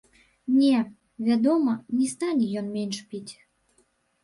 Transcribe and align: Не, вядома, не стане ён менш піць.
Не, 0.53 0.79
вядома, 1.27 1.77
не 1.99 2.09
стане 2.15 2.49
ён 2.65 2.73
менш 2.81 3.05
піць. 3.15 3.33